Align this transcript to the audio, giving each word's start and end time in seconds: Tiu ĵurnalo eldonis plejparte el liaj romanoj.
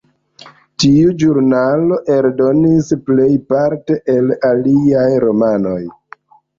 Tiu 0.83 1.11
ĵurnalo 1.23 1.99
eldonis 2.15 2.91
plejparte 3.11 4.01
el 4.19 4.35
liaj 4.67 5.09
romanoj. 5.29 5.81